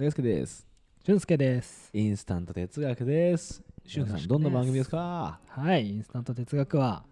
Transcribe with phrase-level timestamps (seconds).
[0.00, 0.66] 大輔です。
[1.04, 1.90] 俊介です。
[1.92, 3.62] インスタント哲学です。
[3.86, 5.38] しゅんさん、どんな番組ですか？
[5.46, 7.04] はい、インスタント哲学は、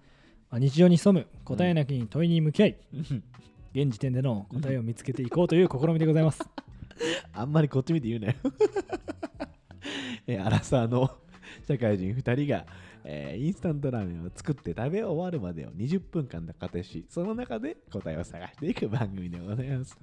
[0.51, 2.79] まあ、日常に潜む答えなきに問いに向き合い、
[3.77, 6.41] 現時点での答えを見つけていこうという試みでございます。
[7.35, 8.35] あんまりこっち見て言うなよ。
[10.27, 11.15] えアラサーの
[11.67, 12.65] 社会人2人が、
[13.05, 19.95] えーインスタントラーメンを作って食べ終わるまでを20分間で仮定し、その中で答えを探していく番組でございます。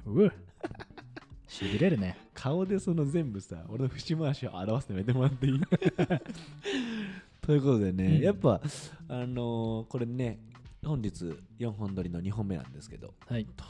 [1.47, 2.17] しびれるね。
[2.33, 5.59] 顔でその全部さ、俺の節回しを表すのやめてもらっていい？
[7.41, 8.61] ということでね、うんやっぱ、
[9.07, 10.39] あのーこれね、
[10.83, 13.45] 本日4本撮りの2本目なんですけど、はい。
[13.45, 13.67] とっ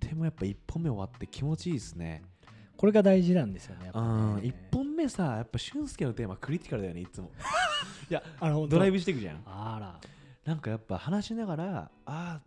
[0.00, 2.22] てもやっぱ1本目終わって気持ちいいですね。
[2.76, 3.86] これが大事なんですよね。
[3.86, 7.30] ね1本目さ、やっぱ俊介のテーマクリティカルだよね、いつも。
[8.08, 9.42] いや、あのドライブしていくじゃん。
[9.44, 10.00] あら。
[10.44, 12.40] なんかやっぱ話しながら、ああ、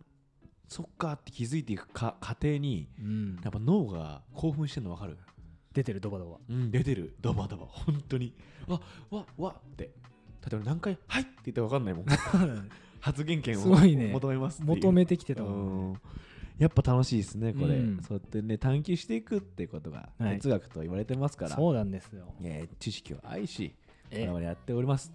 [0.72, 3.40] そっかって気づいていくか過程に、うん。
[3.42, 5.16] やっぱ脳が興奮してるの分かる？
[5.72, 6.38] 出てるドバドバ。
[6.50, 7.14] うん、出てる。
[7.20, 8.34] ドバドバ、本当に。
[8.66, 9.84] わ、わ、わって。
[9.84, 9.90] 例
[10.54, 12.06] えば何回、はいって言って分かんないもん。
[13.00, 15.98] 発言権をすごいね求めます求めてきてたうもんね。
[15.98, 16.00] ん
[16.58, 17.76] やっぱ楽しいですね、これ。
[17.76, 22.34] うんそうやってね、探求していくってことがはい哲学と言われてますから、そうなんですよ。
[22.42, 23.74] えー知識を愛し、
[24.12, 25.12] 我え々やっております。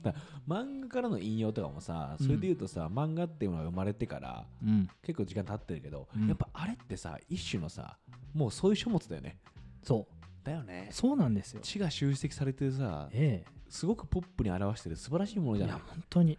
[0.47, 4.87] 漫画からの引用とかもさ、それで言うとさ、漫画っていうのが生まれてからうん。
[5.01, 7.97] 結構時間経ってるけど、うんやっぱあれってさ、一種のさ、
[8.33, 9.37] もうそういう書物だよね。
[9.83, 10.45] そう。
[10.45, 10.89] だよね。
[10.91, 11.61] そうなんですよ。
[11.61, 15.59] 知が集積されてるさ、えすごくポップに表してる素晴らしいものえ。
[15.59, 16.37] いやじゃない？、本当に。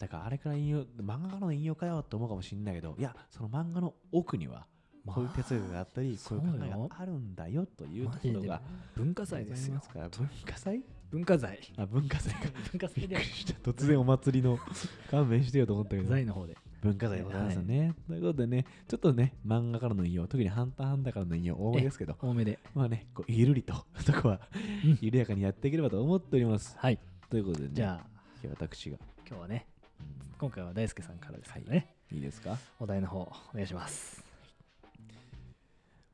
[0.00, 4.66] だからあれから引用、漫画からの引用かよって思うかもしれないけど、いや、その漫画の奥には、
[5.06, 8.60] こういう哲学があったり、こういう考えがあるんだよというところが
[8.96, 10.10] 文化祭ですよ文
[10.44, 10.82] 化祭？
[11.14, 11.60] 文化財。
[11.76, 12.40] あ、文化祭か。
[12.72, 13.16] 文化祭で
[13.62, 14.58] 突然お祭りの
[15.12, 16.08] 勘弁してよと思ったけど。
[16.08, 16.56] 財の方で。
[16.82, 17.94] 文化財でございますよね。
[18.08, 22.58] ということでね、ちょっとね、漫画からの引用、特にハンターハンターからの引用多めですけど、多めで。
[22.74, 24.40] まあね、こうゆるりと、そこは
[24.84, 26.76] うん緩やかにやっていければと思っております。
[26.78, 26.98] はい。
[27.30, 29.66] ということでね、じゃあ、私が、今日はね、
[30.00, 32.58] うん今回は大輔さんからですけどね、いいですか？
[32.80, 34.24] お題の方、お願いします。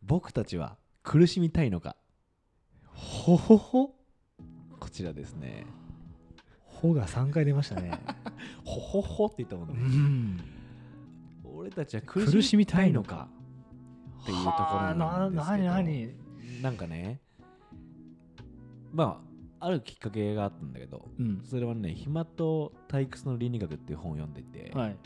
[0.02, 1.96] 僕たちは苦しみたいのか？
[2.92, 3.88] ほほほ？
[3.88, 3.99] こ
[5.00, 5.66] ちらですね。
[6.64, 7.92] ほが3回出ましたね。
[8.64, 10.38] ほほほって言ったもうんね。
[10.38, 10.40] ん。
[11.44, 13.28] 俺たちは苦苦しみたいのか
[14.22, 16.10] っていうところなんですけどな、なに？
[16.62, 17.20] なんかね、
[18.92, 19.22] ま
[19.60, 21.42] あ、あるきっかけがあったんだけど、うん。
[21.44, 24.96] それはね、暇と退屈の倫理学っていう本を読んでいて、はい。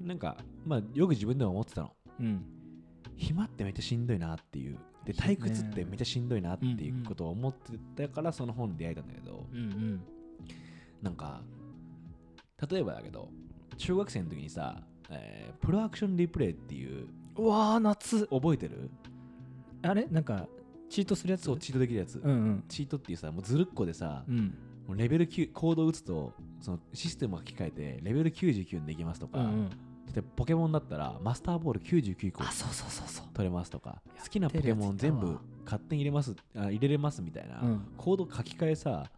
[0.00, 1.96] なんか、まあ、よく自分でも思ってたの。
[2.20, 2.44] うん。
[3.16, 4.78] 暇ってめっちゃしんどいなっていう。
[5.12, 10.00] で、退屈ってめっちゃしんどいなっていうことを思ってたから、その本に出会えたんだけど、うんうん。
[11.02, 11.42] なんか、
[12.70, 13.28] 例えばだけど、
[13.78, 17.06] 中学生の時にさ、えープロアクションリプレイっていう、
[17.36, 18.26] うわー、夏。
[18.28, 18.90] 覚えてる？
[19.82, 20.06] あれ？
[20.06, 20.46] なんか、
[20.88, 21.42] チートするやつ？
[21.42, 22.20] そう、チートできるやつ。
[22.22, 22.64] うんうん。
[22.68, 24.54] チートっていうさ、もうずるっこでさ、うん。
[24.86, 29.70] もうレベル9、コードを打つと、そのシステムが書き換えて、レベル99にできますとか、うんうん。
[30.12, 32.42] 例えばポケモンだったら、マスターボール99個。
[33.32, 37.86] 取れますとか好きなポケモン全部勝手に入れますあ入れれますみたいな、うん。
[37.96, 39.10] コード書き換えさ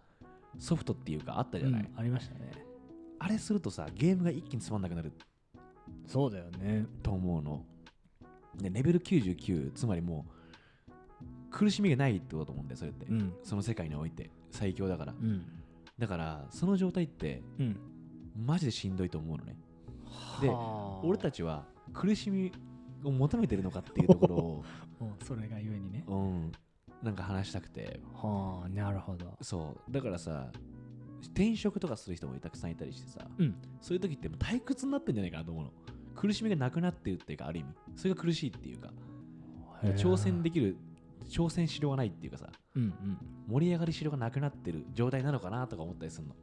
[0.59, 2.53] ソフトっていうかあったじゃない、うんありましたね。
[3.19, 5.13] あれするとさゲームが一気につまんなくなる
[6.07, 6.87] そうだよね。
[7.03, 7.65] と思うの
[8.57, 10.27] でレベル99つまりも
[10.89, 10.91] う
[11.51, 13.33] 苦しみがないってことだと思うんだよそれって、うん。
[13.43, 15.45] その世界において最強だからうん。
[15.99, 17.79] だからその状態ってうん。
[18.37, 19.57] マジでしんどいと思うのね
[20.41, 21.01] ではあ。
[21.05, 22.53] 俺たちは苦しみ
[23.05, 24.65] を求めてるのかっていうところを、
[25.01, 26.05] うんそれがゆえにね。
[26.07, 26.53] うん、
[27.03, 28.01] なんか話したくて。
[28.15, 29.37] はあ、なるほど。
[29.41, 29.93] そう。
[29.93, 30.51] だからさ
[31.29, 33.55] 転職とかする人もたくさんいたりしてさ、うん。
[33.81, 35.73] そういう時ってもう退屈になってんじゃないかなと思うの。
[36.15, 37.71] 苦しみがなくなってるっていうかある意味。
[37.97, 38.93] それが苦しいっていうか
[39.97, 40.77] 挑戦できる
[41.29, 43.19] 挑戦しろがないっていうかさうんうん。
[43.49, 46.35] 盛り上がりしろがなくなってる状態なのかなとか思ったりするの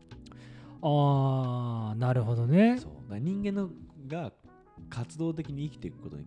[0.81, 2.77] ああ、なるほどね。
[2.79, 3.69] そう人間の
[4.07, 4.31] が
[4.89, 6.23] 活動的に生きていくことに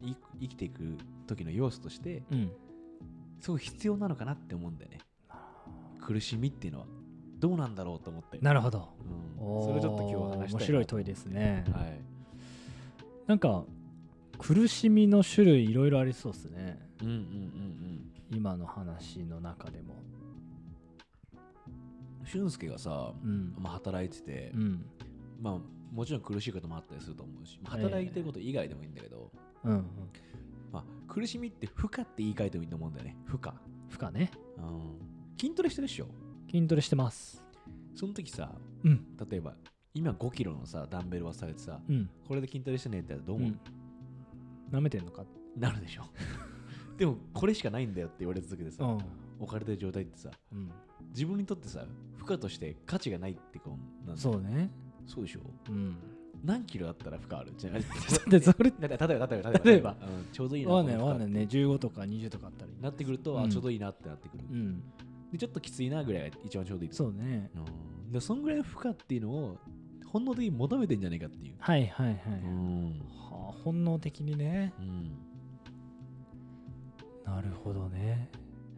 [0.00, 2.50] い生きていく時の要素としてうん。
[3.40, 4.98] すごい必要なのかなって思うんだよね
[6.00, 6.86] 苦しみっていうのは
[7.38, 8.88] どうなんだろうと思って、なるほど。
[9.38, 11.64] うん、それをちょっと今日は話した面白い問いですね。
[11.72, 12.00] はい
[13.28, 13.62] なんか、
[14.38, 16.78] 苦しみの種類いろいろありそうですね。
[17.02, 19.94] うんうんうん今の話の中でも。
[22.36, 23.54] うん俊介がさ、うん。
[23.58, 24.84] まあ、働いてて、うん。
[25.40, 25.58] まあ
[25.94, 29.30] もちろん苦しいこともあったりすると思うし、まあ働いてること以外でもいいんだけど、
[29.64, 29.84] うんうん。
[30.70, 33.52] まあ、苦しみって負荷って言い換えてもいいと思うんだよね負荷、
[33.88, 34.30] 負荷ね。
[34.58, 34.98] うん、
[35.40, 36.06] 筋トレしてるでしょ？
[36.50, 37.42] 筋トレしてます。
[37.94, 38.52] その時さ
[38.84, 39.16] うん。
[39.30, 39.54] 例えば
[39.94, 42.10] 今5キロのさダンベルをされてさうん。
[42.26, 43.58] これで筋トレしてねってどう思う、うん。
[44.76, 45.24] 舐めてんのか？
[45.56, 46.04] なるでしょ
[46.98, 48.98] でもこれしかないんだよって言われた時でさ、うん
[49.38, 50.70] 置かれてる状態ってさうん。
[51.10, 51.84] 自分にとってさ
[52.16, 54.70] 負荷として価値がないってこうなんだそうね。
[55.06, 55.40] そうでしょ？
[55.68, 55.96] うん。
[56.44, 57.52] 何キロあったら負荷ある？
[57.56, 57.78] じゃあ
[58.30, 61.30] でそれだって例えば例えば例えばうんちょうどいいなわかんないこの負荷わか。
[61.30, 63.42] んないね15とか20とかあったらいいなってくると、うん。
[63.42, 64.82] あちょうどいいなってなってくる、うん。
[65.32, 66.96] でちょっときついなぐらいが一番ちょうどいいと。
[66.96, 67.50] そうね。
[67.54, 67.58] う
[68.10, 69.58] んでそんぐらいの負荷っていうのを
[70.06, 72.84] 本能的に求めてんじゃないかっていう、はいはいはい、うん。
[73.30, 74.72] はあ、本能的にね。
[74.78, 75.18] うん。
[77.26, 78.30] なるほどね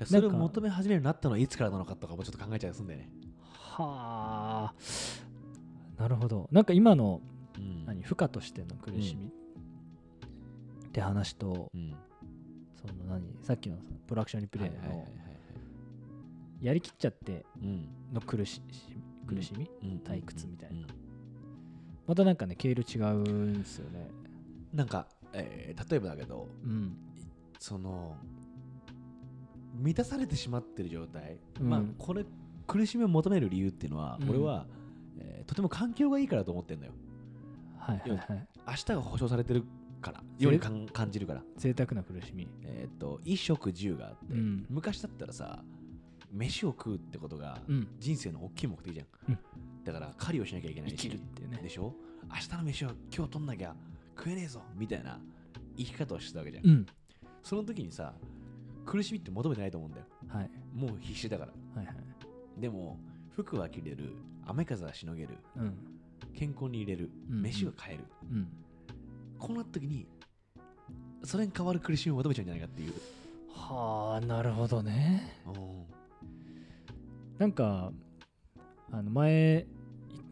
[0.07, 3.11] それを求め始めるようになったのはいつからなのかとかもちょっと考えちゃいすんだよね、
[3.53, 6.01] はあ。
[6.01, 6.49] なるほど。
[6.51, 7.21] なんか今の
[7.57, 7.85] うん。
[7.85, 9.27] 何負荷としての苦しみ、
[10.87, 11.95] って話とうん。
[12.81, 15.07] その何さっきのそのプロアクションリプレイの
[16.61, 18.63] やりきっちゃってうんの苦し
[19.27, 20.01] 苦しみ、うん。
[20.05, 20.79] 退屈みたいな。
[20.79, 20.87] うん。
[22.07, 24.11] またなんかね経路違うんですよね。
[24.73, 26.97] なんか、えー例えばだけどうん。
[27.59, 28.17] その
[29.75, 31.69] 満たされてしまってる状態、うん。
[31.69, 32.25] まあこれ
[32.67, 34.31] 苦しみを求める理由っていうのは、うん。
[34.31, 34.67] 俺は、
[35.19, 36.93] えーとても環境がいいからと思ってんだよ。
[37.79, 38.49] はいはいはい。
[38.69, 39.65] 明日が保証されてる
[40.01, 41.43] からよりかん感じるから。
[41.57, 42.47] 贅沢な苦しみ。
[42.63, 44.67] えっ、と衣食住があって、うん。
[44.69, 45.65] 昔だったらさ
[46.33, 47.89] 飯を食うってことがうん。
[47.99, 49.39] 人生の大きい目的じゃん、うん。
[49.85, 51.59] だから狩りをしなきゃいけないし生きるっていうね。
[51.63, 51.95] でしょ？
[52.29, 53.75] 明日の飯は今日取んなきゃ
[54.17, 55.19] 食えねえぞみたいな
[55.77, 56.87] 生き方をしてたわけじゃん、うん。
[57.43, 58.13] その時にさ
[58.91, 60.07] 苦しみって求めてないと思うんだよ。
[60.27, 60.51] はい。
[60.75, 61.53] もう必死だから。
[61.77, 62.61] はいはい。
[62.61, 62.99] でも
[63.37, 64.17] 服は着れる。
[64.47, 65.39] 雨風はしのげる。
[65.57, 65.75] うん。
[66.35, 68.05] 健康に入れる、うん飯は買える。
[68.33, 68.49] うん。
[69.39, 70.09] こうなった時に
[71.23, 72.95] それに変わる苦しみを求めちゃうんじゃないかっていう、
[73.55, 75.41] はあなるほどね。
[75.47, 75.87] うん。
[77.39, 77.93] なんか
[78.91, 79.67] あの前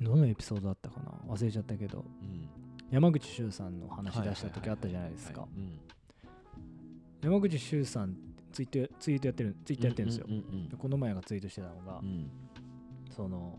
[0.01, 1.33] どのエピソードだったかな？
[1.33, 2.05] 忘れちゃったけど。
[2.23, 2.49] うん。
[2.91, 5.47] 山口周さんの話出した時あったじゃないですか。
[7.23, 8.17] 山口周さん
[8.53, 12.31] ツイートツイートやってるツイーやってるんですよ、うんうんでこの前がツイートしてたのが、うん。
[13.15, 13.59] その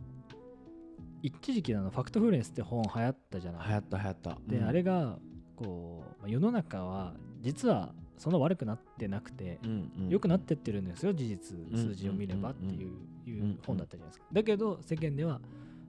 [1.22, 3.68] 一時期あのファクトフルネスって本流行ったじゃない。
[3.68, 4.38] 流行った流行った。
[4.48, 4.68] で、うん。
[4.68, 5.20] あれが
[5.56, 14.26] こうまあ世の中は実はそんな悪くなってなくてうんうん良くなってってるんですよ事実ん数字を見ればっていうんいう本だったじゃないですか。
[14.32, 15.42] だけど世間では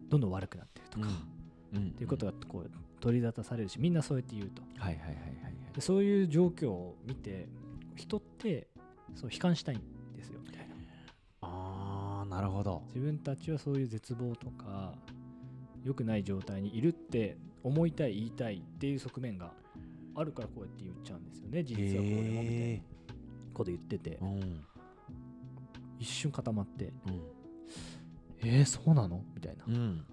[0.08, 1.08] どんどん悪くなってるとか
[1.74, 1.88] うんうん。
[1.90, 2.70] っていうことがこう
[3.00, 4.62] 取り沙汰されるしみんなそうやって言うと。
[4.78, 5.14] はいはいはいはい
[5.44, 5.74] はい。
[5.74, 7.48] でそういう状況を見て
[7.94, 8.68] 人って
[9.14, 9.80] そう悲観したいん
[10.16, 10.74] ですよみたいな。
[11.42, 12.82] ああなるほど。
[12.88, 14.94] 自分たちはそういう絶望とか
[15.84, 19.52] 良くない状態にいるって思いたい言いたいっていう側面が
[20.14, 22.02] あるからこうやって言っちゃうんですよね実は。
[22.02, 22.82] こうでもみたいなへ
[23.54, 24.18] こと言ってて。
[24.20, 24.24] ー。
[24.24, 24.64] うん。
[25.98, 27.20] 一瞬固まってうん。
[28.42, 29.22] えー、そうなの？
[29.34, 29.64] みたいな。
[29.66, 30.04] うん。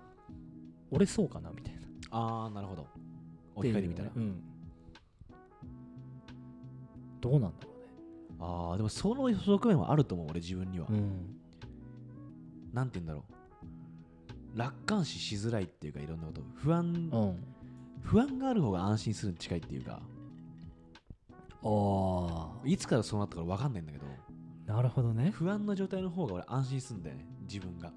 [0.92, 1.50] 俺そうかな？
[1.52, 1.80] みたいな。
[2.12, 2.88] ああなるほど。
[3.56, 4.12] 置き換えてみたら。
[4.14, 4.42] うん。
[7.22, 7.72] どうなんだろ
[8.40, 10.88] ああでもその側面はあると思う俺自分には。
[10.90, 11.38] うん。
[12.74, 13.26] なんて言うんだろ
[14.56, 14.58] う。
[14.58, 16.42] 楽観視しづらいっていうかいろんなこと。
[16.56, 17.44] 不安うん。
[18.02, 20.02] 不安がある方が安心するに近いっていうか。
[21.64, 24.06] あいつからそうなったか分かんないんだけど。
[24.70, 25.32] あなるほどね。
[25.32, 27.92] 不安な状態の方が俺安心するんだよね自分が。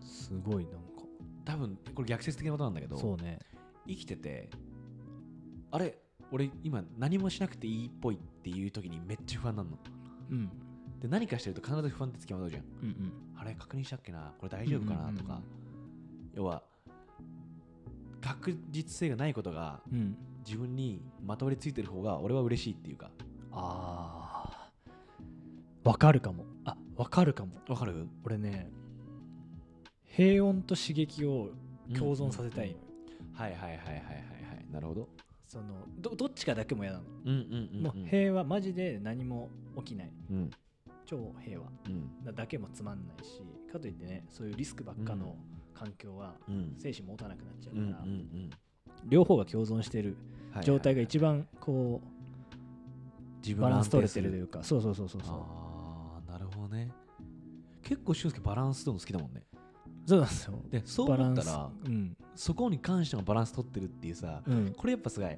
[0.00, 0.78] すごいなんか。
[1.44, 2.96] 多分これ逆説的なことなんだけど。
[2.96, 3.38] そうね。
[3.86, 4.50] 生きてて
[5.70, 5.98] あれ
[6.32, 9.70] 俺今何もしなくていいっぽいっていう時にめっちゃ不安なの。
[10.30, 10.50] うん。
[11.00, 12.62] で何かしてると必ず不安ってつきまとうじゃん。
[12.82, 13.12] うんうん。
[13.36, 14.32] あれ確認したっけな。
[14.38, 15.12] これ大丈夫かな？
[15.12, 15.40] とか、
[16.34, 16.62] 要は
[18.20, 20.16] 確実性がないことがうん。
[20.46, 23.10] 自分にまとわりついてる方が俺は嬉しいっていうか。
[23.52, 24.70] あ
[25.84, 26.44] あわかるかも。
[26.64, 27.52] あわかるかも。
[27.68, 28.06] わかる？
[28.24, 28.70] 俺ね
[30.04, 31.50] 平穏と刺激を
[31.96, 32.78] 共存させたいのよ、
[33.32, 34.04] はいはいはいはいはいはい。
[34.70, 35.08] なるほど
[35.54, 40.10] そのどどっちかだけも嫌なの、うんうんうんもう平和マジで何も起きない。
[40.30, 40.50] うん。
[41.06, 41.66] 超平和。
[41.86, 42.24] うん。
[42.24, 43.40] だだけもつまんないし。
[43.72, 45.36] かといってねそういうリスクばっかの
[45.72, 46.74] 環境はうん。
[46.76, 48.50] 精神持たなくなっちゃううんうんから、うん。
[49.06, 50.16] 両方が共存してる
[50.52, 52.00] はい状態がはい一番こ
[53.44, 54.64] 自うバランス取れてるというか。
[54.64, 55.36] そうそうそうそうそう。
[55.38, 56.90] ああなるほどね。
[57.84, 59.42] 結構俊介バランス取るの好きだもんね
[60.06, 60.54] そうなんですよ。
[60.70, 62.16] でそう思ったらうん。
[62.34, 64.74] そこに関してもバランス取ってるっていうさうん。
[64.76, 65.30] これやっぱすごい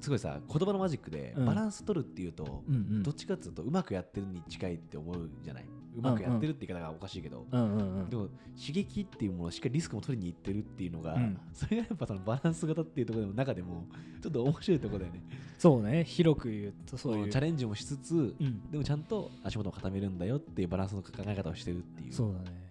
[0.00, 1.46] すごいさ言葉のマジックでうん。
[1.46, 3.02] バランス取るっていうと、うんうん。
[3.02, 5.64] どっちかっていうとうまくやってるに近いって思うじゃない？
[5.96, 8.10] うまくやってるって言い方がおかしいけど、うんうんうん。
[8.10, 11.40] でも刺激っていうものをしっかりリスクも取りに行ってるっていうのが、うん。
[11.52, 13.86] それがやっぱそのバランス型っていうところの中でも
[14.22, 15.22] ちょっと面白いところだよね。
[15.58, 16.04] そうね。
[16.04, 17.28] 広く言うとそういう。
[17.30, 18.70] チャレンジもしつつ、うん。
[18.70, 22.12] でもちゃんと足元を固めるんだよっていうバランスの考え方をしてるっていう。
[22.12, 22.56] そうだね。
[22.62, 22.67] うん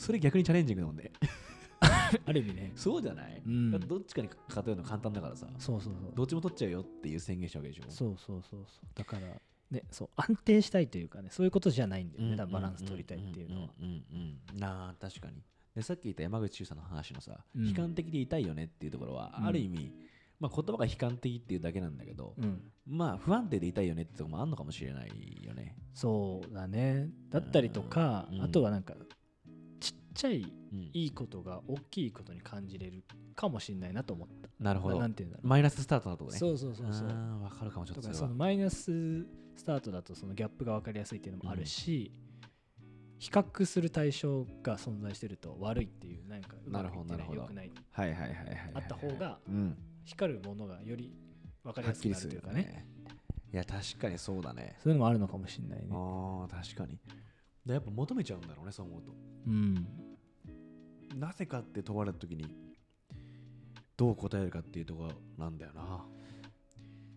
[0.00, 1.12] それ逆にチャレンジングだもんね。
[2.26, 2.72] ある意味ね。
[2.74, 3.70] そうじゃない、うん。
[3.70, 5.46] どっちかに偏るの簡単だからさ。
[5.58, 6.12] そうそうそう。
[6.14, 8.86] どっちも取っちゃうよっていう宣言したわけでしょそうそうそうそう。
[8.94, 9.28] だから
[9.70, 13.70] ねそう安定したいというかねそういうことじゃないんだよね、多分バランス取りたいっていうのは。
[13.78, 14.40] うんうんうん。
[14.52, 15.42] うんなあ確かに。
[15.74, 17.68] でさっき言った山口周さんの話のさ、うん。
[17.68, 19.46] 悲観的でいたいよねっていうところは、うん。
[19.46, 19.92] ある意味、
[20.40, 22.72] まあ、言葉が悲観的っていうだけなんだけど、うん。
[22.86, 25.76] まあ不安定でいたいよねってところもあるのかもしれないよね。
[25.94, 27.10] そうだね。
[27.28, 28.42] だったりとか、うん。
[28.42, 28.94] あとはなんか
[30.20, 33.02] ちゃいうんいいことが大きいことに感じれる
[33.34, 34.48] かもしれないなと思った。
[34.60, 35.08] なるほどな。
[35.08, 35.46] んていうんだろう。
[35.46, 36.38] マイナススタートのとこね。
[36.38, 37.08] そうそうそうそう。
[37.42, 42.12] わかるかもちょっととそそのマイナススタートだとそのギャップが分かりやすいっていうのもあるし、
[43.18, 48.70] 比較する対象が存在してると悪いっていうなんかうまくいってなるほどない良くないはいはいはいはい。
[48.74, 49.76] あった方がうん。
[50.04, 51.14] 光るものがより
[51.62, 52.86] 分かりやすくなるというかね。
[53.52, 54.76] いや、確かにそうだね。
[54.82, 56.98] そういうのもあるのかもしれないねああ、確かに。
[57.66, 59.12] でやっぱ求めちゃうんだろうね、そう思うと。
[59.46, 59.86] うん
[61.14, 62.46] なぜかって問われたときに、
[63.96, 66.04] どう答えるかっていうところなんだよな。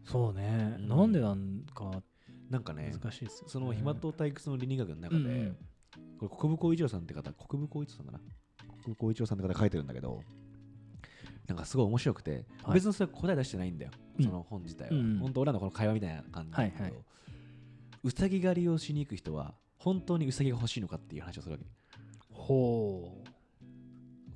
[0.04, 0.88] そうね、うん。
[0.88, 2.02] なんでなんか
[2.50, 5.58] なんかね、難しいですよ、ね、その暇と退屈の倫理学の中で、うんうん。
[6.20, 8.20] これ国分光一郎さんって方、国分光一郎さんかな。
[8.84, 10.22] 国分光一郎さんって方書いてるんだけど、
[11.48, 12.74] なんかすごい面白くて、はい。
[12.76, 14.26] 別にそれ答え出してないんだよ、うん。
[14.26, 14.96] その本自体は。
[14.96, 17.04] うん本当、俺らのこの会話みたいな感じだけど、はいはい。
[18.04, 21.66] うさぎ狩りをしに行く人は、本当にうさぎが欲しいのかっていう話をするわけ。
[22.30, 23.23] ほ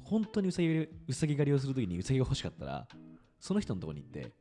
[0.10, 2.88] 本当にうさぎ狩りうさぎ狩りをするときにうさぎが欲しかったら、
[3.40, 4.32] その人のところに行って、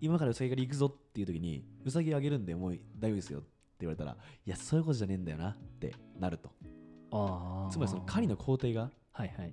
[0.00, 3.48] 今からうさぎ狩り行くぞっていうときに、うさぎあげるんでもう大丈夫ですよって
[3.80, 6.50] 言われたら、いや、そういうことじゃねえんだよなってなると。
[6.62, 6.66] う
[7.12, 8.90] ああつまりその狩りの工程が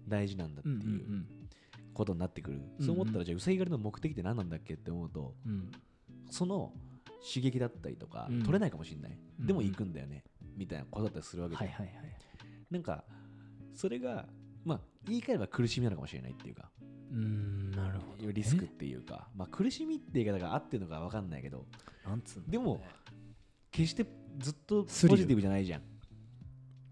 [0.07, 1.25] 大事なんだっていう
[1.93, 2.61] ことになってくる。
[2.79, 5.71] うんそう思ったら、じゃあうさぎ狩りの目的って何なんだっけって思うと、うんうん
[6.29, 6.73] その
[7.33, 9.17] 刺激だったりとか、うん取れないかもしれない。
[9.39, 10.23] うんでも行くんだよね。
[10.55, 11.95] みたいなことだったりするわけで、はいはいはい
[12.69, 13.05] なんか、
[13.73, 14.27] それが、
[14.65, 16.69] まあ、言い換えれば苦しみなのかもしれないっていうか、
[17.11, 21.65] うーんなるほど、ね、リスクっていうか、まあ、苦しみって言い方が合ってるのか分かんないけど、
[22.05, 22.81] なんつうねでも、
[23.71, 24.05] 決して
[24.39, 25.81] ずっとポジティブじゃないじゃん。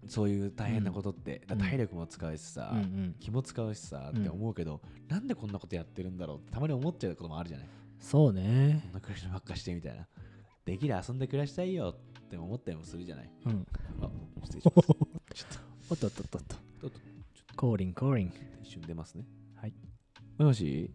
[0.08, 1.42] そういう大変なことって。
[1.48, 7.68] うんだ体力も使うしさ、うんうん気も使うしさって思うけど、なんでこんなことやってるんだろうってたまに思っちゃうこともあるじゃない。
[7.98, 10.06] そうねこんな暮らしばっかしてみたいな。
[10.64, 13.30] できる遊んで暮らしたいよって思ったりもするじゃない。
[13.46, 13.66] うん
[14.00, 14.10] あ、
[14.44, 14.88] 失礼します。
[15.90, 16.56] おっとっとっとっと
[17.56, 18.32] コーリンコーリン
[18.62, 19.24] 一瞬出ますね。
[19.56, 19.72] はい。
[20.36, 20.90] もしもし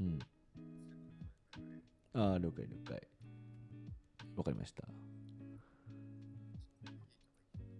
[0.00, 0.18] うん。
[2.14, 3.08] ああ、了解了解。
[4.34, 4.84] わかりました。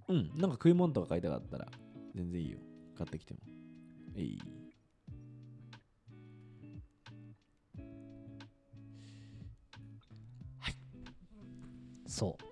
[0.09, 1.67] うん、なんか食い物とか買いたかったら、
[2.15, 2.59] 全然いいよ。
[2.95, 3.41] 買ってきても。
[4.17, 4.39] いい。
[12.07, 12.50] そう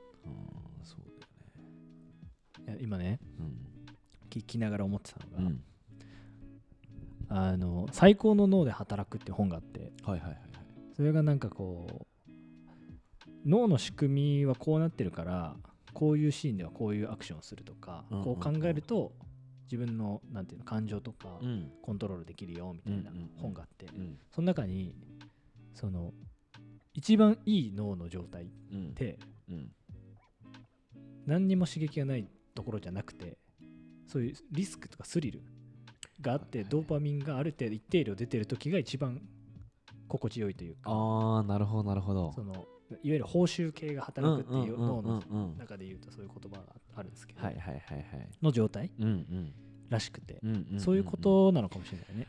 [2.80, 3.58] 今ねうん。
[4.30, 5.62] 聞きながら思ってたのが、うん。
[7.30, 10.40] あの「最高の脳で働く」っていう本があってはいはいはいはい。
[10.94, 12.30] それがなんかこう
[13.46, 15.56] 脳の仕組みはこうなってるから
[15.94, 19.12] こういうシーンではこういうアクションをするとか、うんうんこう考えると
[19.64, 21.70] 自分のなんていうの感情とかうん。
[21.82, 24.18] コントロールできるよみたいなうんうんうん本があって、うん。
[24.30, 24.94] その中に
[25.74, 26.12] その
[26.94, 28.94] 一番いい脳の状態っうん。
[28.94, 29.18] て
[29.48, 29.72] うん。
[31.26, 32.26] 何にも刺激がない
[32.58, 33.38] ところじゃなくて
[34.08, 35.42] そういうリスクとかスリル
[36.20, 39.20] があってドーパミンがある程度一定量出てる時が一番
[40.08, 42.32] 心地よいというかああ、なるほどなるほど。
[42.34, 42.64] そのいわ
[43.02, 45.22] ゆる報酬系が働くっていう脳の
[45.56, 48.28] 中で言うとそういう言葉があるんですけど、はいはいはいはい。
[48.42, 49.52] の状態うんうん
[49.88, 52.26] らしくて、うんうんんんそういうことなのかもしれないね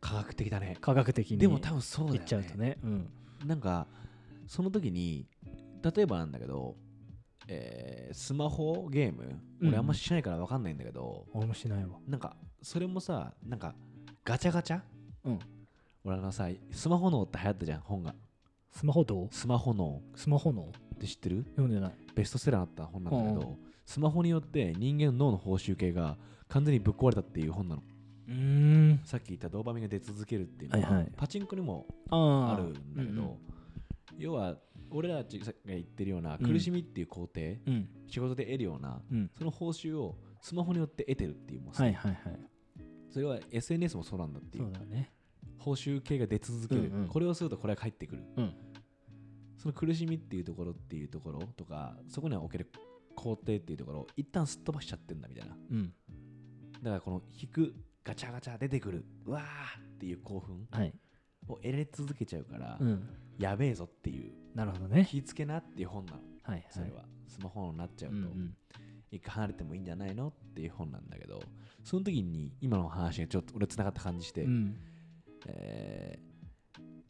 [0.00, 0.76] 科学的だね。
[0.80, 2.26] 科学的にでも多分そうだよ、ね。
[2.28, 3.10] 言っちゃうとねうん
[3.44, 3.86] なんか、
[4.46, 5.26] その時に、
[5.82, 6.76] 例えばなんだけど、
[7.48, 9.68] えースマホゲーム、うん。
[9.68, 11.98] 俺あんましないから分かんないんだけど、俺もしないわ。
[12.06, 13.74] なんか、それもさ、なんか、
[14.24, 14.80] ガチャガチャ？
[15.24, 15.38] うん。
[16.04, 18.14] 俺あのさ、スマホ脳って流行ったじゃん、本が。
[18.70, 19.28] スマホどう？
[19.30, 20.02] スマホ脳。
[20.14, 21.44] スマホのって知ってる？
[21.56, 21.92] 読んでない。
[22.14, 23.56] ベストセラーになった本なんだけど、うん
[23.88, 26.18] スマホによって人間の脳の報酬系が
[26.50, 27.82] 完全にぶっ壊れたっていう本なの。
[28.28, 29.00] うーん。
[29.02, 31.12] さっき言ったドーパミンが出続けるっていうのは、はいはい。
[31.16, 33.36] パチンコにもあるんだけど、うん。
[34.18, 34.56] 要は
[34.90, 36.46] 俺らが言ってるようなうん。
[36.46, 37.88] 苦しみっていう工程、うん。
[38.08, 39.30] 仕事で得るようなうん。
[39.36, 42.38] その報酬をスマホによって得てるっていうもんはいはいはい。
[43.10, 45.12] それは SNS もそうなんだっていそううだね。
[45.58, 47.08] 報酬系が出続ける、うんうん。
[47.08, 48.54] これをするとこれが返ってくる、うん。
[49.56, 52.70] その苦しみっていうところっていうところとかそこにはおける
[53.16, 55.56] 工程っていうところを一旦すっ飛ばしちゃってんだみたいな。
[55.70, 55.92] うん。
[56.82, 59.44] だからこの引くガチャガチャ出てくるうわー
[59.80, 60.94] っていう興奮はい。
[61.48, 64.32] を得れ続けちゃうから、うんやべえぞっていう。
[64.54, 65.06] なるほどね。
[65.08, 66.18] 気ぃつけなっていう本なの。
[66.42, 66.66] はいはい。
[66.70, 68.56] それは、スマホになっちゃうと、うんうん。
[69.10, 71.40] 一回離れてもいいんじゃないのっていう本なんだけど
[71.82, 74.76] その時に今の話がちょっと俺つながった感じして、うん。
[75.46, 76.28] えー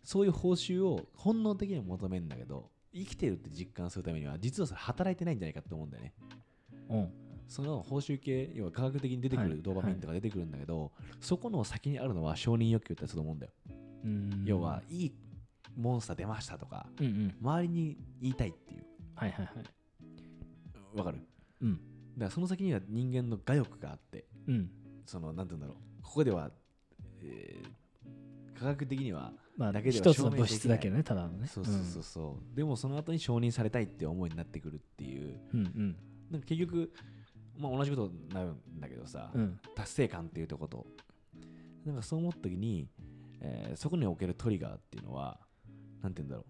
[0.04, 6.14] そういう報酬を本能的には求めるんだけど生きてるって実感するためには実はそれ働いてないんじゃないかって思うんだよね。
[6.88, 7.10] うん。
[7.46, 9.50] その報酬系要は科学的に出てくはい。
[9.50, 13.52] るドーパミンとか出てくるんだけど、そこの先にあるのは承認欲求ってすると思うんだよ、
[14.04, 14.44] うん。
[14.46, 15.12] 要はいい
[15.78, 17.34] モンスター出ましたとかうんうん。
[17.40, 18.84] 周りに言いたいっていう。
[19.14, 20.98] はいはいはい。
[20.98, 21.18] わかる？
[21.62, 21.74] うん。
[21.74, 21.84] だか
[22.24, 24.70] らその先には人間の我欲があってうん。
[25.06, 26.02] そのなんて言うんだろう。
[26.02, 26.50] ここでは、
[27.22, 27.68] えー
[28.58, 31.46] 科学的にはまあだけでは一つの物質だけどねただのね。
[31.46, 35.38] そうそうそうそう、でもその後に承認されたいって思いになってくるっていう。
[35.54, 35.96] うんうん。
[36.28, 36.92] なんか結局、
[37.56, 39.60] まあ、同じことになるんだけどさ、うん。
[39.76, 40.88] 達成感っていうとこと。
[41.86, 42.88] なんかそう思った時に、
[43.40, 45.38] えーそこにおけるトリガーっていうのは
[46.02, 46.44] なんて言うんだろう、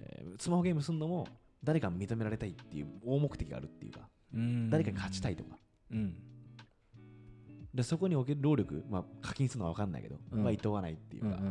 [0.00, 1.26] えースマホゲームするのも
[1.64, 4.70] 誰かに認められたいっていう大目的があるっていうかうん。
[4.70, 5.56] 誰かに勝ちたいとか。
[5.90, 6.14] うん。
[7.74, 10.42] でそこにおける労力、まあ、課金するのは分かんないけど、うん。
[10.42, 11.42] まあ、いとわないっていうか、うんうん。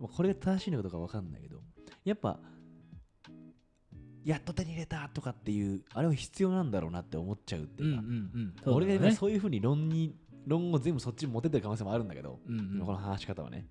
[0.00, 1.60] まあこれが正しいのかどうか分かんないけど
[2.04, 2.38] やっぱ
[4.24, 8.74] やっと手に入れたとかっていうあれは必要なんだろうなって思っちゃうってうんういうか、ん。
[8.74, 10.14] 俺がそういうふうに論に
[10.46, 12.70] 論を全部そっちに持ってってる可能性もあるんだけど、うんうん。
[12.76, 13.66] 今この話し方はね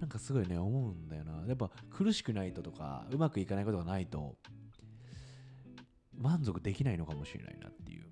[0.00, 1.44] なんかすごいね思うんだよな。
[1.46, 4.36] やっぱ苦しくないととかうまくいかないことがないと
[6.16, 8.06] 満足できないのかもしれないなっていう。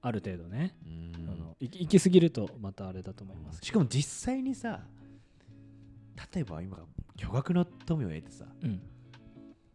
[0.00, 0.76] ある程度ね。
[0.84, 1.28] うん。
[1.28, 3.64] あの行き過ぎるとまたあれだと思います。
[3.64, 4.82] しかも実際にさ
[6.34, 6.78] 例えば今
[7.16, 8.82] 巨額の富を得てさうん。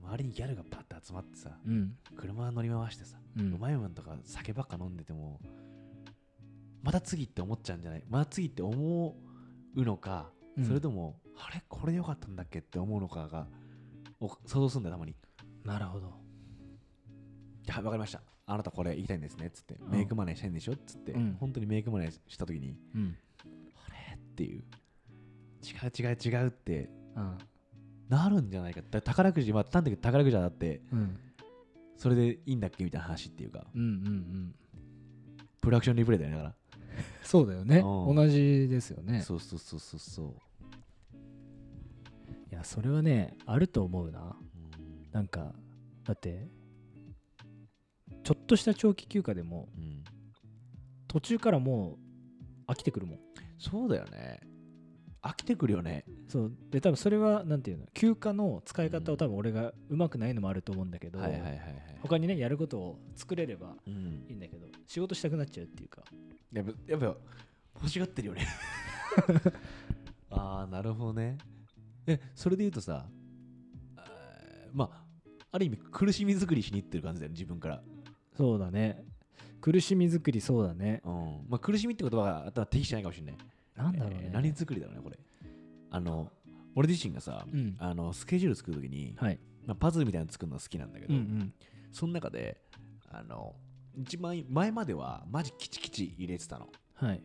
[0.02, 1.98] 周りにギャルがパッと集まってさうん。
[2.16, 5.40] 車乗り回してさ、ううんまいもんとか酒ばっか飲んでても
[6.82, 8.04] また次って思っちゃうんじゃない？
[8.10, 9.16] また次って思
[9.76, 10.66] うのか、うん。
[10.66, 11.64] それともあれ？
[11.68, 13.48] これでよかったんだっけって思うのかが
[14.20, 15.16] お想像するんだよたまに。
[15.64, 16.08] なるほど。
[17.66, 18.22] いやわかりました。
[18.46, 19.90] あなたこれ行きたいんですねっつって、ん。
[19.90, 20.74] メイクマネーしたいんでしょ？
[20.74, 21.38] っつって、うん。
[21.40, 23.16] 本当にメイクマネーした時にうん。
[23.44, 24.16] あれ？
[24.16, 24.64] っていう。
[25.62, 27.38] 違う違う違うってうん。
[28.10, 28.82] なるんじゃないか。
[28.90, 31.18] だ宝くじまあ端的に宝くじだってうん。
[31.98, 33.68] それでいいんだっけみたいな話っていうか。
[33.76, 34.56] うんうんうん。
[35.62, 36.56] プロダクションリプレイだよねだから。
[37.24, 37.80] そうだよね。
[37.80, 38.16] うん。
[38.16, 39.22] 同じですよね。
[39.22, 40.26] そうそうそうそうそう。
[40.26, 40.30] い
[42.60, 44.36] やそれはねあると思うな。
[44.78, 45.12] うん。
[45.12, 45.54] なんか
[46.06, 46.48] だって
[48.24, 50.04] ちょっとした長期休暇でもうん。
[51.08, 51.98] 途中からも
[52.68, 53.20] う飽きてくるもん。
[53.58, 54.42] そうだよね。
[55.22, 56.06] 飽きてくるよね。
[56.28, 56.52] そう。
[56.70, 61.60] で多分それはなんていうの休暇の使い方を多分俺がうまくないのもあると思うんだけど、はいはいはいはい
[62.02, 64.26] 他にねやることを作れればうん。
[64.30, 66.04] いいんだけど仕事したくなっちゃうっていうか。
[66.52, 67.06] やっぱやっぱ
[67.76, 68.48] 欲しがってるよね。
[70.30, 71.38] ああなるほどね
[72.10, 73.06] えそれで言うとさ
[74.74, 75.04] まあ
[75.52, 77.82] ある意味苦しみ作りしに行ってる感じだよね自分から。
[78.36, 79.04] そうだね。
[79.62, 81.02] 苦しみ作りそうだね。
[81.06, 81.14] うん。
[81.50, 83.36] まあ苦しみって言葉が頭適してないかもしれない。
[83.76, 85.18] なんだろうね、えー何作りだろうねこれ。
[85.92, 86.32] あの
[86.76, 87.76] 俺自身がさ、うん。
[87.80, 89.40] あのスケジュール作るときに、はい。
[89.66, 91.54] まあ、パズルみたいなの作るの好きなんだけど、ん。
[91.92, 92.62] その中で
[93.10, 93.56] あの
[93.98, 96.70] 一番前まではマジキチキチ入れてたの。
[96.94, 97.22] はい。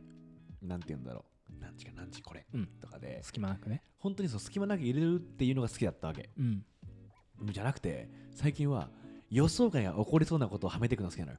[0.62, 2.66] なんて言うんだろう何時か何時これ、うん。
[2.80, 3.22] とかで。
[3.22, 3.82] 隙間なくね。
[3.98, 6.30] 本当にそう隙間なく入れるっていうのが好きだったわけ。
[6.38, 6.64] うん。
[7.50, 8.88] じゃなくて最近は
[9.30, 11.38] 予想外が起こりそうなことをはめていくのが好きなのよ。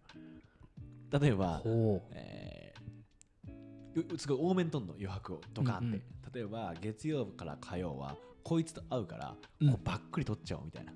[1.20, 6.02] 例えば、ほえーうすごい多めにとんの余白をドカンって、うんうん。
[6.34, 9.72] 例えば月曜から火曜はこいつと会うから、うん。
[9.72, 10.92] こうばっくり取っちゃおうみたいな。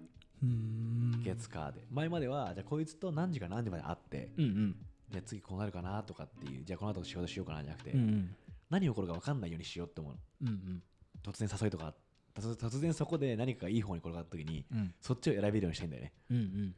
[1.23, 1.86] 月火で。
[1.91, 4.75] 前まではじゃあこいつと何時から何時まで会ってうんうん。
[5.10, 8.36] じゃあ次こうなるかなとかっていうじゃあこの後仕事しようかなじゃなくて、うんうん
[8.69, 10.19] 何起こるか分かんないようにしようって思うの。
[10.41, 10.84] うんうん。
[11.23, 11.93] 突然誘いとか
[12.36, 14.93] 突突然そこで何かがいい方に転がった時にうん。
[15.01, 16.13] そっちを選べるようにしたいんだよね。
[16.29, 16.75] うんうん。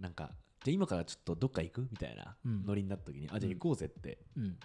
[0.00, 0.30] なんか
[0.62, 2.64] じゃあ今からちょっとどっか行くみたいなうん。
[2.66, 4.56] ノリになった時に、あじゃあ行こうぜってうん。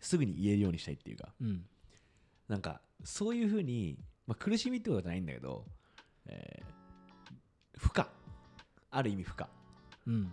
[0.00, 1.32] すぐに言えるようにしたいっていうか。
[1.40, 1.64] うん。
[2.48, 5.66] なんかそういうふうに、まあ、苦しみってことじゃないんだけど、
[6.26, 6.74] えー
[7.76, 8.04] 負荷。
[8.90, 9.46] ある意味負荷。
[10.06, 10.32] うん。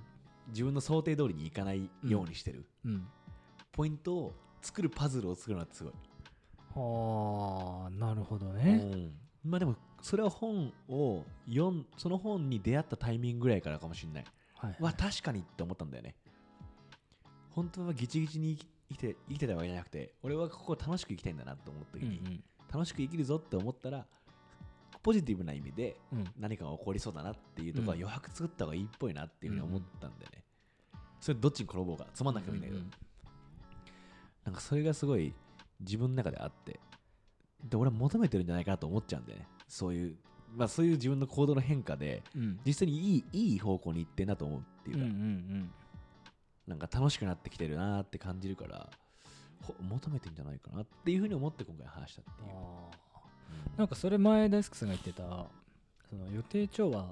[0.49, 3.07] 自分の想定通りにいかないようにしてる、うん。
[3.71, 5.93] ポイントを作るパズルを作るのはすごい、
[6.73, 8.81] はあなるほどね。
[8.83, 9.13] うん。
[9.43, 14.25] まあでもそれは本を読んその本に出会ったタイミングぐらいからかもしれない。
[14.55, 16.15] はいわ確かにって思ったんだよね。
[17.49, 24.05] 本当はギチギチに生きて生きてたわけじゃなくて俺はここ楽しく生きたいんだなと思った時に、うん楽しく生きるぞって思ったら
[25.03, 26.19] ポジティブな意味でうん。
[26.19, 28.01] うん何かが起こりそうだなっていうところはうん。
[28.03, 30.43] 余白作った方がいいっぽいなっていうふうに思ったんだよね、
[31.19, 32.91] それどっちに転ぼうがつまんなくてもいいんだけど、うんうん
[34.45, 35.33] なんかそれがすごい
[35.79, 36.79] 自分の中であって
[37.63, 39.47] で俺は求めてるんじゃないかなと思っちゃうんだよね。
[39.67, 40.15] そういう
[40.55, 42.59] まあそういう自分の行動の変化でうん。
[42.65, 45.71] 実際にいいいい方向に行ってんなと思うっていうか、うんうん
[46.67, 48.87] なんか楽しくなってきてるなって感じるから
[49.61, 52.49] ほ求めてんじゃないかなっていうふうに思って今回話したっていう。
[52.53, 52.89] あ
[53.77, 55.23] なんかそれ前大輔さんが言ってた
[56.09, 57.03] その予定調和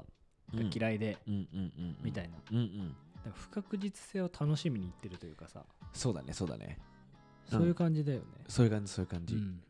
[0.54, 1.98] がい嫌いでうんうんうんうん。
[2.02, 2.38] みたいな。
[2.52, 2.96] うんうん。
[3.26, 5.65] なんか不確実性を楽しみにいってるというかさ。
[5.94, 6.78] そうだねそうだね
[7.50, 9.62] そういう感じだよね、そういう感じそういう感じ、だうん。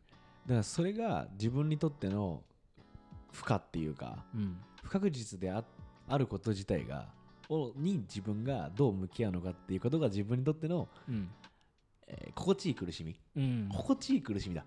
[0.47, 2.43] からそれが自分にとっての
[3.31, 4.57] 負荷っていうかうん。
[4.83, 5.63] 不確実であ
[6.07, 7.09] あること自体が
[7.49, 11.29] をに自分がどう向き合うのかっていうことが自分にとっての、うん。
[12.07, 13.19] えー心地いい苦しみ。
[13.35, 13.69] うん。
[13.71, 14.65] 心地いい苦しみだ。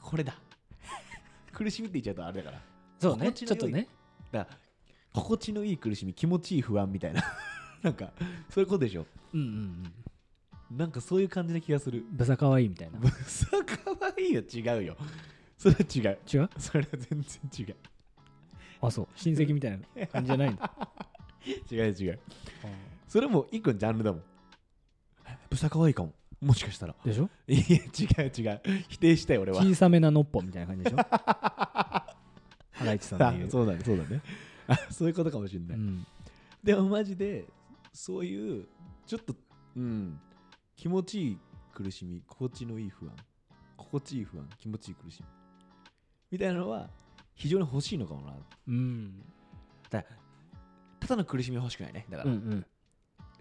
[0.00, 0.34] これだ。
[1.52, 2.62] 苦しみって言っちゃうとあれだから。
[2.98, 3.32] そうね。
[3.32, 3.86] ちょっとね。
[4.32, 4.58] だから
[5.12, 7.22] 心地のいい苦しみ気持ちいい不安みたいな
[7.82, 8.12] なんか
[8.50, 9.06] そういうことでしょ？
[9.32, 9.46] うんうん
[10.70, 10.76] うん。
[10.76, 12.04] なんかそういう感じな気がする。
[12.10, 12.98] ブサかわいいみたいな。
[13.00, 14.96] ブサかわいいよ違うよ。
[15.58, 16.18] それは違う。
[16.32, 16.50] 違う？
[16.58, 17.76] それは全然違う。
[18.82, 19.08] あそう。
[19.16, 20.70] 親戚みたいな感じじゃないんだ
[21.70, 22.18] 違う違う。
[23.08, 24.22] それも一個のジャンルだもん。
[25.50, 26.12] ブサかわいいかも。
[26.40, 26.94] もしかしたら。
[27.04, 27.28] でしょ？
[27.48, 27.60] いや
[28.22, 28.60] 違う違う。
[28.88, 29.62] 否定したよ俺は。
[29.62, 30.96] 小さめなのっぽみたいな感じでしょ？
[30.96, 32.06] ハ
[32.84, 34.22] ライチさんでそうだねそうだね。
[34.68, 36.06] あそういうことかもしれない、うん。
[36.62, 37.44] でもマジで
[37.92, 38.68] そういう
[39.06, 39.34] ちょっと
[39.76, 40.20] うん
[40.76, 41.38] 気持ちいい
[41.74, 43.16] 苦しみ心地のいい不安
[43.76, 45.26] 心地いい不安気持ちいい苦しみ。
[46.32, 46.88] みたいなのは
[47.34, 48.34] 非常に欲しいのかもな。
[48.68, 49.24] うん。
[49.88, 50.04] た
[51.08, 52.06] だの苦しみは欲しくないね。
[52.08, 52.66] だから、うんうん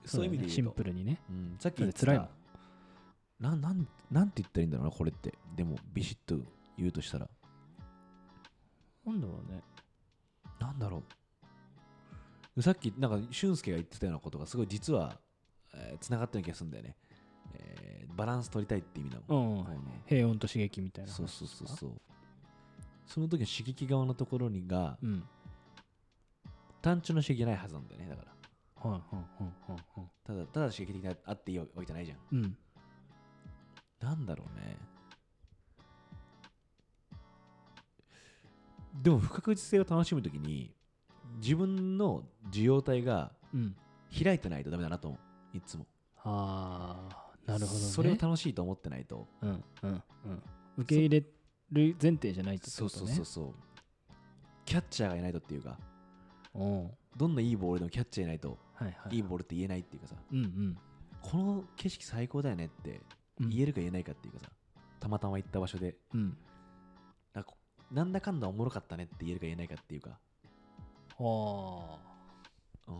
[0.05, 1.19] そういう意味でシンプルにね。
[1.29, 2.13] うん、さっき言ってた。
[2.13, 3.61] なん。
[3.61, 5.33] なんなんて言ったらいいんだろうなこれって。
[5.55, 6.41] でもビシッと
[6.77, 7.29] 言うとしたら。
[9.05, 9.61] なんだろうね。
[10.59, 11.03] なんだろう
[12.61, 15.19] さっきなんか俊介が言ってたようなことがすごい実は
[15.99, 16.95] つな、がってる気がするんだよね、
[17.53, 21.91] えーバランス取りたいって意味だもん、うんこの平穏と刺激みたいな話そうそうそうそう。
[23.05, 25.23] その時の刺激側のところにがうん。
[26.81, 28.89] 単調な刺激ないはずなんだよねだから。
[28.89, 30.09] はいはいはいはいはい。
[30.25, 32.17] ただただ刺激的なあっていいわけじゃないじゃん。
[32.33, 32.57] うん。
[34.01, 34.77] なんだろうね。
[39.01, 40.73] でも不確実性を楽しむときに
[41.41, 43.75] 自分の受容体がうん。
[44.23, 45.17] 開いてないとダメだなと思
[45.53, 45.57] う。
[45.57, 45.85] いつも。
[46.23, 47.85] ああなるほどね。
[47.85, 49.27] それを楽しいと思ってないと。
[49.41, 50.43] うんうんうん。
[50.77, 51.25] 受け入れ
[51.71, 53.13] る前提じゃないってそうことね。
[53.13, 53.53] そうそうそう
[54.65, 55.77] キャッチャーがいないとっていうか
[56.53, 56.91] おう。
[57.17, 59.15] どんないいボールでもキャッチャーいないとはいはい。
[59.15, 60.15] いいボールって言えないっていうかさ。
[60.31, 60.77] うんうん。
[61.21, 63.01] この景色最高だよねって
[63.39, 63.49] うん。
[63.49, 64.49] 言えるか言えないかっていうかさ
[64.99, 65.95] たまたま行った場所で。
[66.13, 66.37] うん。
[67.33, 67.53] なんか
[67.91, 70.19] なんだかんだおもろかったねって言えるか言えないかっていうか
[71.19, 71.97] あ。
[72.87, 72.95] うん。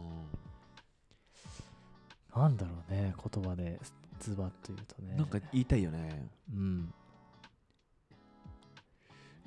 [2.32, 3.80] あなんだろうね言葉で
[4.20, 5.16] ズバッと言うとね。
[5.16, 6.30] なんか言いたいよね。
[6.54, 6.94] うん。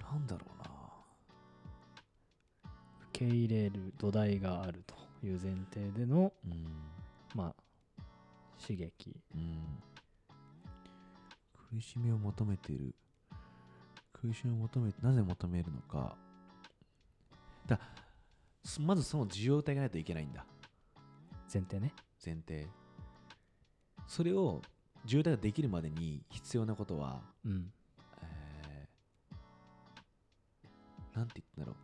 [0.00, 0.70] なんだろうな。
[3.10, 4.94] 受け入れる土台があると
[5.26, 6.66] いう前提でのうん。
[7.34, 8.02] まあ
[8.60, 9.16] 刺激。
[9.34, 9.58] うん。
[11.70, 12.94] 苦しみを求めている。
[14.12, 16.16] 苦しみを求めてなぜ求めるのか。
[17.66, 18.11] だす
[18.80, 20.46] まずその受容体がないといけないんだ。
[21.52, 21.92] 前提ね。
[22.24, 22.66] 前提。
[24.06, 24.62] それを
[25.04, 27.72] 受容体ができるまでに必要なことは、うん。
[28.22, 31.76] えーなんて言ったんだろう。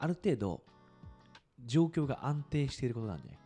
[0.00, 0.62] ある程度
[1.66, 3.38] 状況が安定していることなんじゃない？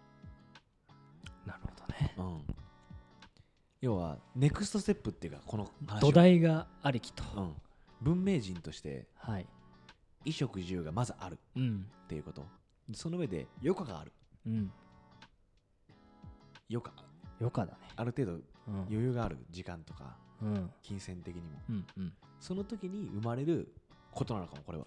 [1.46, 2.14] なるほどね。
[2.16, 2.54] うん、
[3.82, 5.68] 要はネクストステップっていうかこの
[6.00, 7.24] 土台がありきと。
[7.36, 7.54] うん、
[8.00, 9.46] 文明人としてはい
[10.24, 11.86] 衣食住がまずあるうん。
[12.04, 12.46] っていうこと。
[12.92, 14.12] その上で余暇がある。
[14.46, 14.72] うん。
[16.70, 16.92] 余暇。
[17.40, 17.78] 余暇だね。
[17.96, 18.40] ある程度うん。
[18.88, 20.70] 余裕がある時間とかうん。
[20.82, 21.48] 金銭的にも。
[21.70, 22.12] うんうん。
[22.40, 23.72] その時に生まれる
[24.12, 24.86] ことなのかもこれは。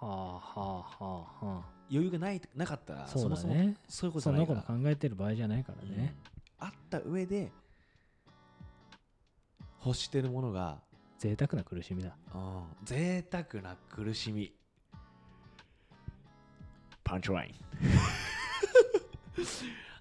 [0.00, 1.46] はあはあはあ。
[1.46, 5.96] はあ余裕がないなかったらそうそもそういうことそんなこと考えてる場合じゃないからうん。
[5.96, 6.14] ね、
[6.58, 7.52] あった上で
[9.84, 10.78] 欲してるものが
[11.24, 12.14] 贅沢な苦しみだ。
[12.34, 14.54] うん贅沢な苦しみ。
[17.02, 17.54] パンチライン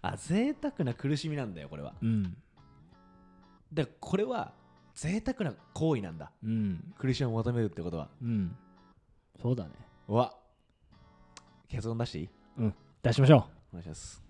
[0.02, 1.94] あ贅沢な苦しみなんだよこれは。
[2.02, 2.24] うん。
[3.74, 4.52] だからこれは
[4.96, 6.30] 贅沢な行為なんだ。
[6.44, 6.94] うん。
[6.98, 8.10] 苦しみを求めるってことは。
[8.22, 8.54] うん。
[9.42, 9.72] そうだね。
[10.10, 10.34] うわ。
[11.70, 12.30] 結論出していい？
[13.02, 14.22] 出しましょお願いします、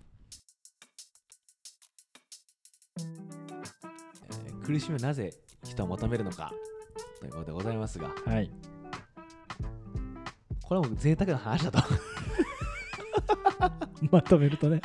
[2.98, 6.52] えー苦しみをなぜ人は求めるのか
[7.28, 8.10] ということでございますが。
[8.26, 8.50] うはい。
[10.62, 11.78] これはもう贅沢な話だと。
[14.10, 14.80] まとめるとね。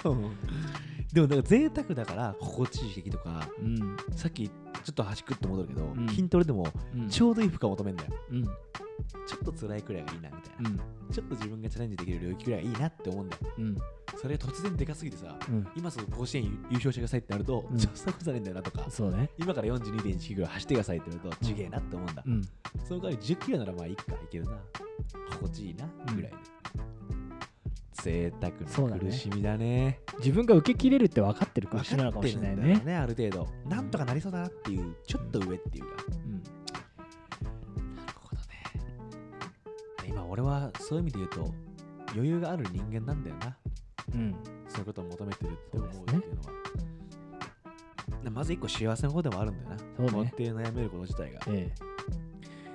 [1.13, 3.97] でもだから贅沢だから心地いい刺激とかうん。
[4.15, 4.53] さっきちょ
[4.91, 6.07] っと端くっと戻るけど、ん。
[6.09, 7.09] 筋トレでもうん。
[7.09, 8.13] ちょうどいい負荷を求めるんだよ。
[8.31, 8.49] うん
[9.27, 10.77] ちょっと辛いくらいがいいなみたいな、うん。
[11.13, 13.35] ちょっと自分がチャレンジできる領域くらいがいいなって思うんだ。
[13.37, 13.77] ようん。
[14.21, 15.67] それ突然でかすぎてさうん。
[15.75, 17.77] 今すぐ甲子園優勝してくださいってなると、うん。
[17.77, 19.29] ちょっとことじゃねえんだよなとかそうね。
[19.37, 22.41] 今から42.1キロ走ってくださいって言うとちげえなって思うんだ、うん。
[22.87, 24.51] その代わり10キロならまあいいかいけるな。
[25.31, 26.37] 心地いいなぐらいで、
[27.93, 29.99] 贅沢な苦しみだね。
[30.19, 32.81] 自分が受け切れるって分かってるかもしれないね。
[32.85, 33.47] ねある程度。
[33.67, 36.58] なんとかなりそうだなっていうちょっと上っていうか、うん
[40.29, 41.53] 俺はそういう意味で言うと
[42.13, 43.57] 余裕がある人間なんだよな。
[44.13, 44.35] うん。
[44.67, 46.49] そういうことを求めてるって思うっていうのは。
[48.23, 49.77] でまず一個幸せな方でもあるんだよな。
[50.11, 50.29] そうね。
[50.33, 51.39] って悩めること自体が。
[51.47, 51.71] え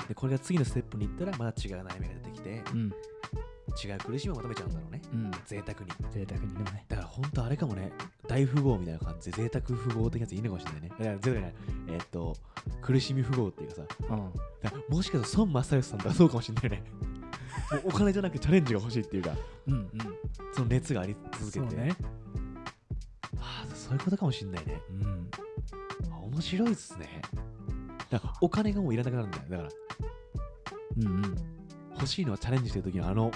[0.09, 2.93] でこれが次のステップに行ったらまた違う悩みが出てきてえうん。
[3.83, 5.03] 違う苦しみを求めちゃうんだろうね。
[5.13, 5.31] うん。
[5.47, 5.87] 贅沢に。
[6.13, 6.85] 贅沢にね。
[6.89, 7.93] だから本当あれかもね。
[8.29, 10.91] 大富豪みたいな感じで贅沢富豪的なやついいのかもしれないね。
[11.01, 11.55] いや贅沢じゃない。
[11.89, 12.37] えーっと
[12.81, 13.83] 苦しみ富豪っていうかさ。
[14.11, 14.33] うん。
[14.63, 16.91] だからもしかしたら孫正義さんとかそうかもしれないよね
[17.85, 19.91] お金じゃなくてチャレンジが欲しいっていうかうんうん。
[20.53, 21.97] その熱があり続けて、ね。
[23.39, 24.81] ああそういうことかもしれないね。
[24.91, 25.31] うん。
[26.13, 27.23] あ面白いっすね。
[28.11, 29.45] だからお金がもういらなくなるんだよ。
[29.49, 29.69] だから
[30.99, 31.37] うんうん。
[31.95, 33.31] 欲しいのはチャレンジしてる時のあの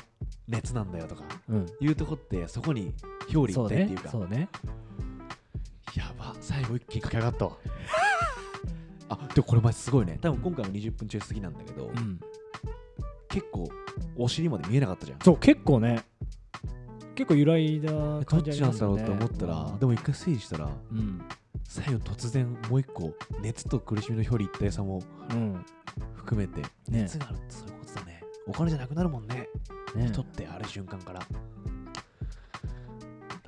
[0.47, 1.67] 熱なんだよとかうん。
[1.81, 2.95] いうとこってそこに
[3.35, 4.09] 表裏一体っていうか。
[4.11, 4.49] そうね
[5.95, 7.57] やば最後一気に駆け上がったわ。
[9.11, 10.19] あでもこれ前すごいね。
[10.21, 12.21] 多分今回も20分中過ぎなんだけど、うん
[13.41, 13.69] 結構
[14.17, 15.19] お尻まで見えなかったじゃん。
[15.21, 16.03] そう結構ね。
[17.15, 21.21] 結構揺らいだど感じあっちなんだろうりますよねと思ったら、でも一回整理したらうん。
[21.69, 25.65] 最後突然もう一個熱と苦しみの表裏一体さもうん。
[26.15, 26.69] 含めてね。
[27.03, 28.23] 熱があるってそういうことだね。
[28.47, 29.49] お金じゃなくなるもんね。
[29.95, 30.09] ね。
[30.09, 31.21] 人ってある瞬間から。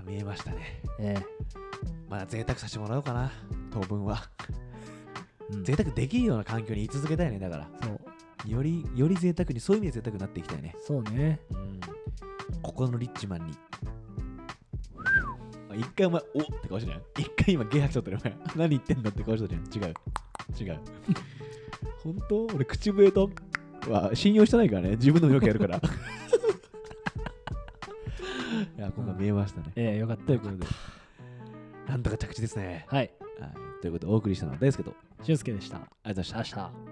[0.05, 0.83] 見えましたね。
[0.99, 1.15] え
[2.09, 3.31] まだ贅沢させてもらおうかな
[3.71, 4.29] 当分は
[5.53, 5.55] え。
[5.55, 8.01] うん贅沢できるような環境に居続けたいねだからそう
[8.47, 10.75] よりより贅沢にそういう意味で贅沢になっていきたいね。
[10.81, 11.41] そうね。
[11.51, 11.81] うん。
[12.63, 13.55] 心のリッチマンに。
[15.71, 17.03] あ一回お前おって顔してない？
[17.19, 18.37] 一回今ゲハ来ちゃったよお前。
[18.57, 19.89] 何言ってんだって顔してたじゃん。
[19.89, 19.95] 違う。
[20.61, 20.81] 違う。
[22.03, 22.47] 本当？
[22.55, 23.31] 俺口笛と
[23.89, 24.91] は信用してないからね。
[24.93, 25.81] 自分のもよくやるから。
[28.77, 30.67] いや今回見えましたね、ええよかったということで。
[31.87, 33.11] なんとか着地ですね、はい。
[33.39, 35.79] はい、ということでお送りしたのは大輔とありがとう俊介でした。
[35.79, 36.39] ございました。
[36.39, 36.90] 明日